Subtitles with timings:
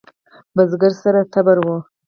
[0.55, 1.67] بزگر سره تبر و.